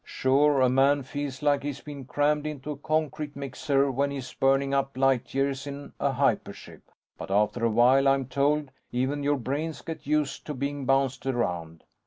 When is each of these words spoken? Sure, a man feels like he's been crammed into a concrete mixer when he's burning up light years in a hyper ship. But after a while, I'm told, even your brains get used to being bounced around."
Sure, 0.03 0.61
a 0.61 0.67
man 0.67 1.03
feels 1.03 1.43
like 1.43 1.61
he's 1.61 1.81
been 1.81 2.05
crammed 2.05 2.47
into 2.47 2.71
a 2.71 2.75
concrete 2.77 3.35
mixer 3.35 3.91
when 3.91 4.09
he's 4.09 4.33
burning 4.33 4.73
up 4.73 4.97
light 4.97 5.35
years 5.35 5.67
in 5.67 5.93
a 5.99 6.11
hyper 6.13 6.53
ship. 6.53 6.81
But 7.19 7.29
after 7.29 7.63
a 7.63 7.69
while, 7.69 8.07
I'm 8.07 8.25
told, 8.25 8.71
even 8.91 9.21
your 9.21 9.37
brains 9.37 9.83
get 9.83 10.07
used 10.07 10.47
to 10.47 10.55
being 10.55 10.87
bounced 10.87 11.27
around." 11.27 11.83